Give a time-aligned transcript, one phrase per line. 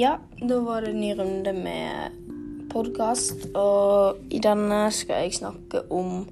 [0.00, 2.10] Ja, da var det en ny runde med
[2.72, 6.28] podkast, og i denne skal jeg snakke om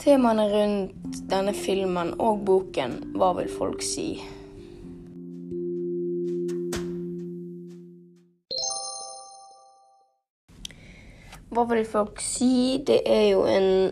[0.00, 4.24] temaene rundt denne filmen og boken 'Hva vil folk si'?
[11.50, 12.82] Hva vil folk si?
[12.86, 13.90] Det er jo en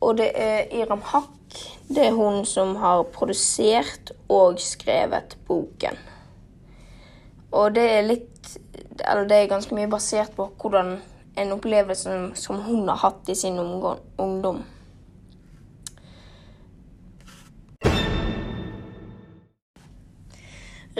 [0.00, 1.60] og det er Iram Hakk.
[1.90, 5.98] Det er hun som har produsert og skrevet boken.
[7.50, 8.26] Og det er litt
[9.00, 10.98] Eller det er ganske mye basert på hvordan
[11.40, 14.60] en opplevelse som hun har hatt i sin ungdom.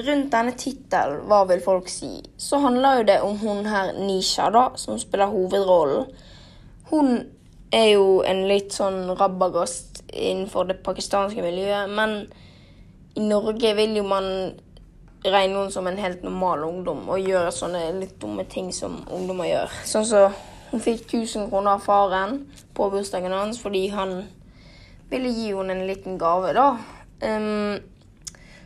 [0.06, 4.48] Rundt denne tittelen, hva vil folk si, så handler jo det om hun her Nisha,
[4.54, 6.06] da, som spiller hovedrollen.
[6.90, 7.10] Hun
[7.72, 12.24] er jo en litt sånn rabagast innenfor det pakistanske miljøet, men
[13.18, 14.26] i Norge vil jo man
[15.24, 19.50] regne henne som en helt normal ungdom og gjøre sånne litt dumme ting som ungdommer
[19.50, 19.78] gjør.
[19.86, 20.22] Sånn så
[20.70, 22.44] hun fikk 1000 kroner av faren
[22.76, 24.22] på bursdagen hans fordi han
[25.10, 26.68] ville gi henne en liten gave, da.
[27.20, 27.80] Um,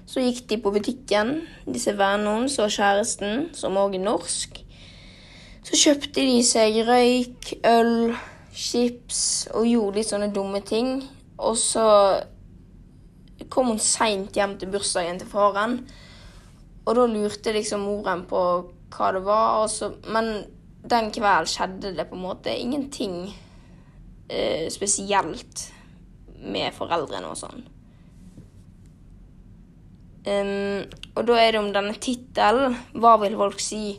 [0.06, 4.60] så gikk de på butikken, disse vennene så kjæresten, som òg er norsk.
[5.64, 8.12] Så kjøpte de seg røyk, øl,
[8.54, 9.20] chips
[9.54, 10.98] og gjorde litt sånne dumme ting.
[11.40, 11.86] Og så
[13.50, 15.78] kom hun seint hjem til bursdagen til faren.
[16.84, 18.42] Og da lurte liksom moren på
[18.94, 19.64] hva det var.
[19.72, 20.34] Så, men
[20.84, 23.22] den kvelden skjedde det på en måte ingenting
[24.28, 25.70] eh, spesielt
[26.44, 27.64] med foreldrene og sånn.
[30.24, 32.76] Um, og da er det om denne tittelen.
[32.96, 33.98] Hva vil folk si?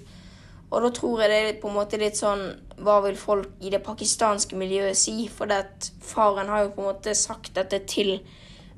[0.72, 2.41] Og da tror jeg det er på en måte litt sånn
[2.81, 5.27] Hva vil folk i det pakistanske miljøet si?
[5.31, 8.17] For det faren har jo på en måte sagt dette til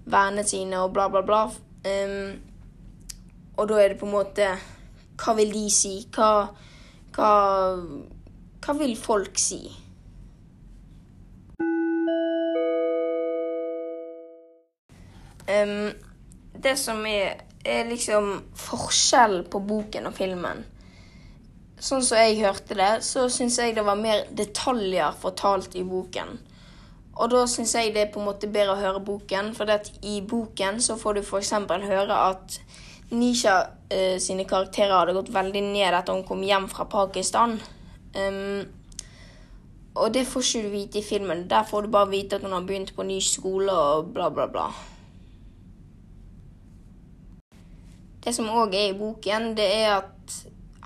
[0.06, 1.46] vennene sine og bla, bla, bla.
[1.88, 2.38] Um,
[3.58, 4.52] og da er det på en måte
[5.18, 5.96] Hva vil de si?
[6.14, 6.50] Hva,
[7.16, 7.32] hva,
[8.62, 9.64] hva vil folk si?
[15.48, 15.96] Um,
[16.64, 20.66] det som er, er liksom forskjellen på boken og filmen
[21.78, 26.32] Sånn som jeg hørte det, så syns jeg det var mer detaljer fortalt i boken.
[27.18, 29.70] Og da syns jeg det er på en måte bedre å høre boken, for
[30.02, 31.54] i boken så får du f.eks.
[31.86, 32.58] høre at
[33.14, 33.56] Nisha
[33.94, 37.60] uh, sine karakterer hadde gått veldig ned etter hun kom hjem fra Pakistan.
[38.18, 38.66] Um,
[39.98, 41.46] og det får ikke du vite i filmen.
[41.50, 44.50] Der får du bare vite at hun har begynt på ny skole og bla, bla,
[44.50, 44.72] bla.
[48.24, 50.38] Det som òg er i boken, det er at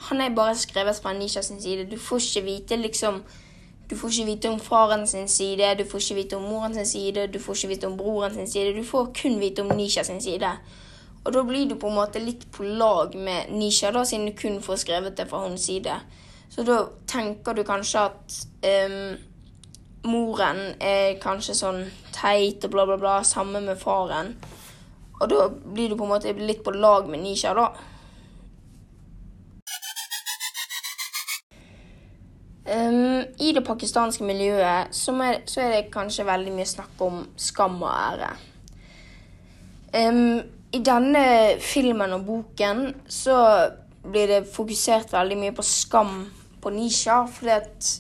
[0.10, 1.88] han er bare skrevet fra Nisha sin side.
[1.92, 3.24] Du får ikke vite liksom
[3.90, 6.86] Du får ikke vite om faren sin side, du får ikke vite om moren sin
[6.86, 8.78] side, du får ikke vite om broren sin side.
[8.78, 10.52] Du får kun vite om Nisha sin side.
[11.26, 14.38] Og da blir du på en måte litt på lag med Nisha, da, siden du
[14.38, 15.98] kun får skrevet det fra hennes side.
[16.50, 18.40] Så da tenker du kanskje at
[18.86, 19.18] um,
[20.12, 21.84] moren er kanskje sånn
[22.16, 24.34] teit og bla, bla, bla, sammen med faren.
[25.22, 27.70] Og da blir du på en måte litt på lag med Nisha, da.
[32.72, 37.24] Um, I det pakistanske miljøet så er, så er, det kanskje veldig mye snakk om
[37.36, 38.30] skam og ære.
[39.98, 40.40] Um,
[40.72, 41.24] I denne
[41.60, 43.36] filmen og boken så
[44.06, 46.16] blir det fokusert veldig mye på skam
[46.62, 47.92] på Nisha, fordi at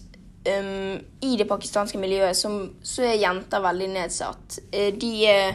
[0.62, 4.62] um, i det pakistanske miljøet så, så er jenter veldig nedsatt.
[4.72, 5.54] Uh, de er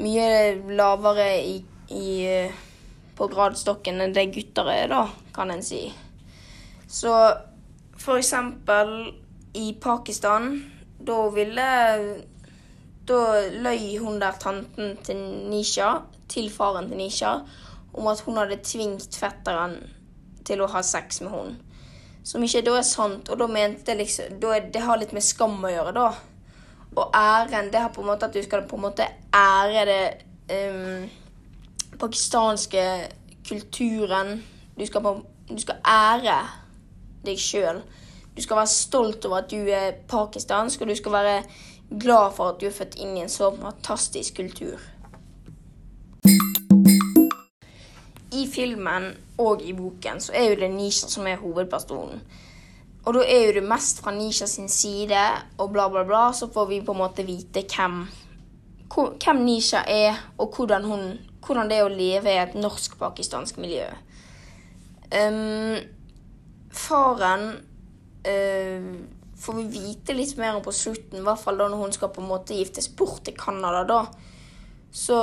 [0.00, 0.28] mye
[0.72, 1.56] lavere i,
[1.92, 2.06] i,
[3.16, 5.84] på gradstokken enn det gutter er, da, kan en si.
[6.88, 7.12] Så
[7.96, 9.12] for eksempel
[9.52, 10.54] i Pakistan,
[10.98, 11.70] da ville
[13.02, 15.18] Da løy hun der tanten til
[15.50, 15.88] Nisha,
[16.30, 17.32] til faren til Nisha,
[17.98, 19.74] om at hun hadde tvingt fetteren
[20.46, 21.56] til å ha sex med henne.
[22.22, 25.58] Som ikke da er sant, og da mente liksom da, Det har litt med skam
[25.64, 26.12] å gjøre, da.
[26.96, 30.04] Og æren, det har på en måte at du skal på en måte ære det
[30.52, 31.10] um,
[31.98, 32.84] pakistanske
[33.48, 34.44] kulturen.
[34.78, 36.38] Du skal, på, du skal ære
[37.26, 37.82] deg sjøl.
[38.36, 41.42] Du skal være stolt over at du er pakistansk, og du skal være
[42.00, 44.80] glad for at du er født inn i en så fantastisk kultur.
[48.32, 52.22] I filmen og i boken så er jo det Nisha som er hovedpersonen.
[53.02, 55.22] Og da er jo det mest fra Nisha sin side,
[55.58, 58.04] og bla, bla, bla, så får vi på en måte vite hvem,
[58.92, 61.08] hvem Nisha er, og hvordan, hun,
[61.42, 63.88] hvordan det er å leve i et norsk-pakistansk miljø.
[65.12, 65.80] Um,
[66.72, 67.48] faren
[68.28, 68.86] uh,
[69.42, 72.14] får vi vite litt mer om på slutten, i hvert fall da når hun skal
[72.14, 74.04] på en måte giftes bort til Canada, da.
[74.94, 75.18] Så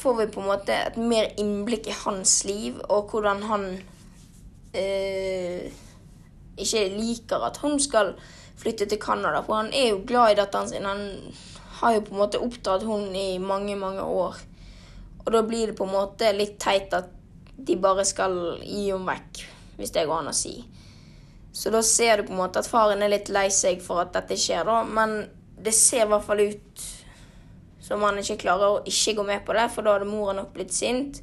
[0.00, 3.70] får vi på en måte et mer innblikk i hans liv, og hvordan han
[4.72, 5.86] uh,
[6.62, 8.14] ikke liker at hun skal
[8.60, 9.42] flytte til Canada.
[9.46, 10.88] For han er jo glad i datteren sin.
[10.88, 11.32] Han
[11.80, 14.36] har jo på en måte oppdratt hun i mange, mange år.
[15.24, 17.08] Og da blir det på en måte litt teit at
[17.60, 19.42] de bare skal gi henne vekk,
[19.76, 20.54] hvis det går an å si.
[21.52, 24.14] Så da ser du på en måte at faren er litt lei seg for at
[24.14, 24.80] dette skjer, da.
[24.86, 25.24] Men
[25.60, 26.84] det ser i hvert fall ut
[27.84, 30.54] som han ikke klarer å ikke gå med på det, for da hadde moren nok
[30.54, 31.20] blitt sint.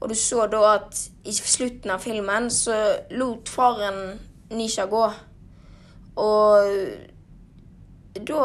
[0.00, 2.76] Og du så da at i slutten av filmen så
[3.16, 4.18] lot faren
[4.50, 5.04] Nisha gå.
[6.16, 6.76] Og
[8.16, 8.42] da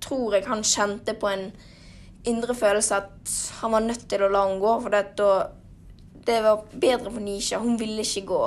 [0.00, 1.50] tror jeg han kjente på en
[2.28, 4.76] indre følelse at han var nødt til å la henne gå.
[4.84, 5.30] For det, da,
[6.26, 7.60] det var bedre for Nisha.
[7.62, 8.42] Hun ville ikke gå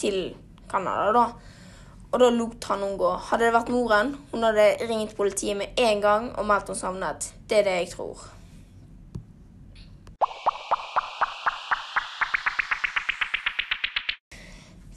[0.00, 0.20] til
[0.70, 1.26] Canada da.
[2.12, 3.10] Og da lot han henne gå.
[3.30, 7.32] Hadde det vært moren, hun hadde ringt politiet med en gang og meldt henne savnet.
[7.50, 8.33] Det er det jeg tror.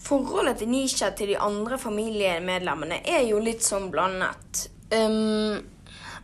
[0.08, 4.70] Forholdet til Nisha til de andre familiemedlemmene er jo litt sånn blandet.
[4.94, 5.58] Um,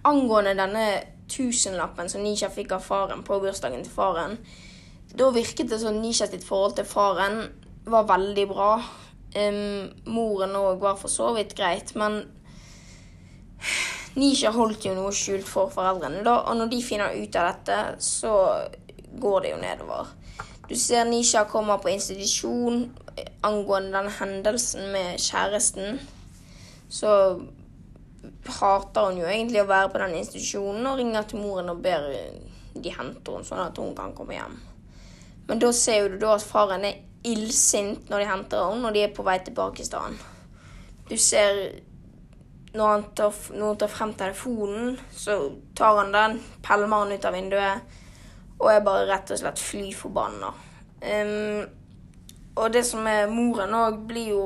[0.07, 0.85] angående denne
[1.27, 4.37] tusenlappen som Nisha fikk av faren på bursdagen til faren,
[5.13, 7.41] da virket det som Nisha sitt forhold til faren
[7.83, 8.71] var veldig bra.
[9.35, 12.21] Um, moren òg var for så vidt greit, men
[14.15, 17.79] Nisha holdt jo noe skjult for foreldrene, da, og når de finner ut av dette,
[17.99, 18.35] så
[19.19, 20.13] går det jo nedover.
[20.73, 22.87] Du ser Nisha kommer på institusjon
[23.45, 25.99] angående denne hendelsen med kjæresten.
[26.89, 27.11] Så
[28.47, 32.09] hater hun jo egentlig å være på den institusjonen og ringer til moren og ber
[32.73, 34.57] de hente henne, sånn at hun kan komme hjem.
[35.45, 39.05] Men da ser du da at faren er illsint når de henter henne, når de
[39.05, 40.17] er på vei til Pakistan.
[41.05, 41.67] Du ser
[42.73, 45.43] når han tar, når han tar frem telefonen, så
[45.77, 47.99] tar han den, pelmer den ut av vinduet
[48.63, 50.51] og er bare rett og slett fly forbanna.
[51.03, 51.65] Um,
[52.55, 54.45] og det som er moren òg, blir jo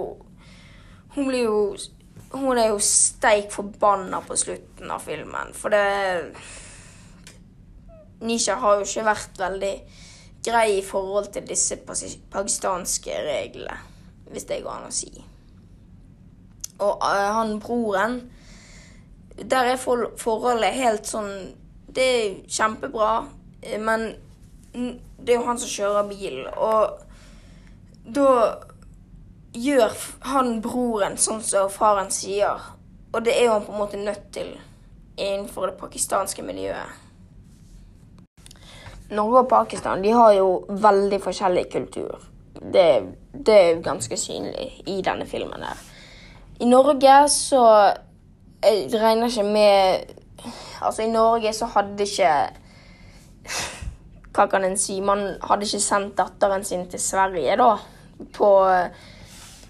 [1.14, 1.60] Hun blir jo
[2.32, 6.34] Hun er jo steik forbanna på slutten av filmen, for det
[8.26, 9.74] Nisha har jo ikke vært veldig
[10.48, 13.78] grei i forhold til disse pakistanske reglene,
[14.32, 15.12] hvis det går an å si.
[16.82, 18.20] Og uh, han broren
[19.38, 21.32] Der er forholdet helt sånn
[21.94, 23.28] Det er kjempebra.
[23.68, 24.10] Eh, men
[25.18, 27.00] det er jo han som kjører bil, og
[28.16, 28.30] da
[29.58, 29.96] gjør
[30.32, 32.62] han broren sånn som faren sier.
[33.14, 34.54] Og det er jo han på en måte nødt til
[35.18, 37.04] innenfor det pakistanske miljøet.
[39.10, 42.20] Norge og Pakistan de har jo veldig forskjellig kultur.
[42.58, 42.90] Det,
[43.32, 45.80] det er ganske synlig i denne filmen her.
[46.60, 47.64] I Norge så
[48.64, 50.14] Jeg regner ikke med
[50.82, 52.32] Altså, i Norge så hadde ikke
[54.38, 55.00] hva kan en si?
[55.02, 57.72] Man hadde ikke sendt datteren sin til Sverige, da.
[58.34, 59.06] På eh,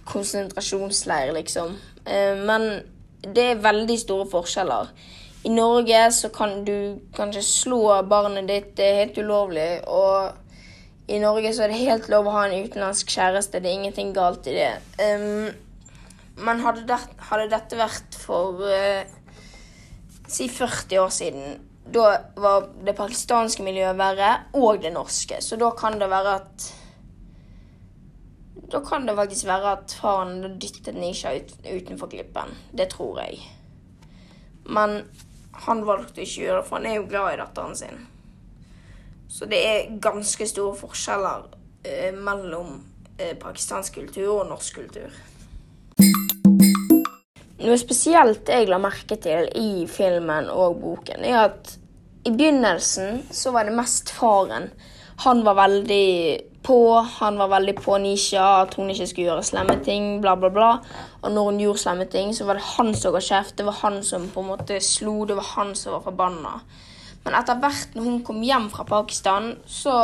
[0.07, 1.75] konsentrasjonsleir, liksom.
[2.05, 2.67] Eh, men
[3.23, 4.91] det er veldig store forskjeller.
[5.47, 9.69] I Norge så kan du kanskje slå barnet ditt, det er helt ulovlig.
[9.87, 10.33] Og
[11.07, 14.11] i Norge så er det helt lov å ha en utenlandsk kjæreste, det er ingenting
[14.15, 14.73] galt i det.
[16.37, 16.97] men hadde, det,
[17.29, 19.07] hadde dette vært for uh,
[20.27, 21.55] si 40 år siden,
[21.93, 25.39] da var det pakistanske miljøet verre, og det norske.
[25.41, 26.73] Så da kan det være at
[28.67, 32.49] Da kan det faktisk være at faren dyttet Nisha ut, utenfor klippen.
[32.75, 33.39] Det tror jeg.
[34.65, 35.05] Men
[35.51, 38.01] han valgte ikke å gjøre det, for han er jo glad i datteren sin.
[39.31, 41.47] Så det er ganske store forskjeller
[41.87, 42.83] eh, mellom
[43.15, 45.15] eh, pakistansk kultur og norsk kultur.
[47.57, 51.73] Noe spesielt jeg la merke til i filmen og boken, er at
[52.27, 54.67] i begynnelsen så var det mest faren.
[55.23, 56.11] Han var veldig
[56.67, 60.51] på, han var veldig på Nisha, at hun ikke skulle gjøre slemme ting, bla, bla,
[60.53, 60.71] bla.
[61.23, 63.55] Og når hun gjorde slemme ting, så var det han som ga kjeft.
[63.57, 66.57] Det var han som på en måte slo, det var han som var forbanna.
[67.23, 69.95] Men etter hvert når hun kom hjem fra Pakistan, så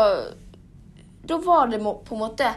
[1.23, 2.49] Da var det på en måte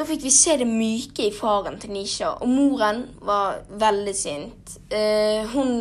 [0.00, 2.30] da fikk vi se det myke i faren til Nisha.
[2.40, 4.78] Og moren var veldig sint.
[4.92, 5.74] Uh, hun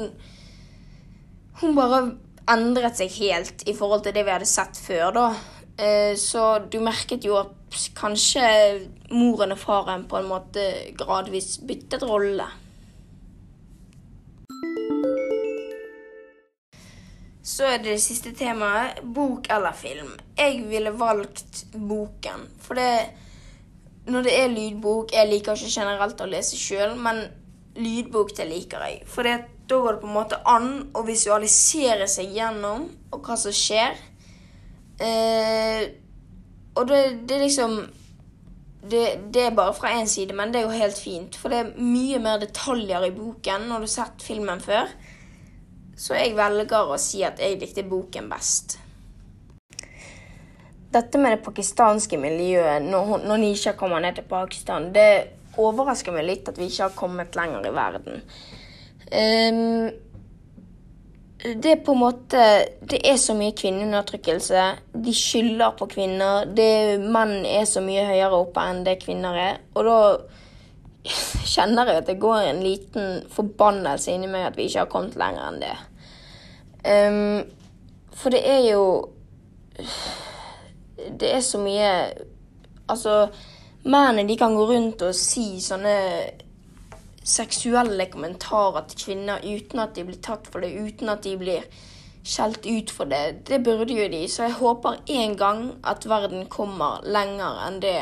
[1.60, 2.04] Hun bare
[2.48, 5.28] endret seg helt i forhold til det vi hadde sett før, da.
[5.80, 7.56] Uh, så du merket jo at
[7.96, 8.44] kanskje
[9.12, 10.66] moren og faren på en måte
[11.00, 12.48] gradvis byttet rolle.
[17.50, 20.12] så er det det siste temaet bok eller film.
[20.38, 22.46] Jeg ville valgt boken.
[22.62, 22.92] For det
[24.08, 27.26] Når det er lydbok Jeg liker ikke generelt å lese sjøl, men
[27.80, 29.04] lydbok det liker jeg.
[29.08, 29.38] For da
[29.70, 34.00] går det på en måte an å visualisere seg gjennom og hva som skjer.
[35.00, 35.84] Eh,
[36.76, 37.00] og det,
[37.32, 37.78] er liksom
[38.82, 41.38] det, det, er bare fra én side, men det er jo helt fint.
[41.40, 44.92] For det er mye mer detaljer i boken når du har sett filmen før.
[46.00, 48.80] Så jeg velger å si at jeg likte boken best.
[50.90, 55.10] Dette med det pakistanske miljøet når, når Nisha kommer ned til Pakistan, det
[55.60, 58.24] overrasker meg litt at vi ikke har kommet lenger i verden.
[59.10, 59.90] Um,
[61.40, 62.42] det er på en måte
[62.84, 64.64] Det er så mye kvinneundertrykkelse.
[65.06, 66.50] De skylder på kvinner.
[66.56, 69.62] Det, menn er så mye høyere oppe enn det kvinner er.
[69.80, 70.00] Og da
[71.54, 75.16] kjenner jeg at det går en liten forbannelse inni meg at vi ikke har kommet
[75.20, 75.78] lenger enn det.
[76.90, 77.40] Um,
[78.20, 78.84] for det er jo
[81.20, 81.90] Det er så mye
[82.90, 83.28] Altså,
[83.86, 85.92] mennene de kan gå rundt og si sånne
[87.22, 91.68] seksuelle kommentarer til kvinner uten at de blir tatt for det, uten at de blir
[92.26, 93.46] skjelt ut for det.
[93.46, 98.00] Det burde jo de, så jeg håper en gang at verden kommer lenger enn det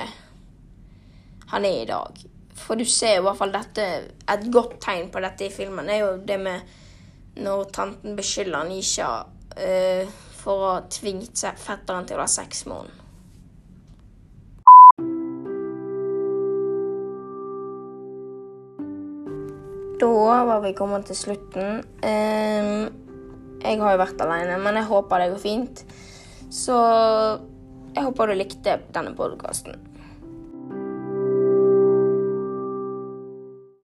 [1.52, 2.24] han er i dag.
[2.58, 3.84] For du ser i hvert fall dette
[4.34, 6.74] Et godt tegn på dette i filmen er jo det med
[7.38, 10.16] når tanten beskylder Nisha uh,
[10.48, 13.04] for å tvinge fetteren til å ha sex med henne.
[19.98, 21.82] Da var vi kommet til slutten.
[22.06, 22.88] Um,
[23.60, 25.84] jeg har jo vært alene, men jeg håper det går fint.
[26.54, 26.78] Så
[27.98, 29.87] jeg håper du likte denne podkasten.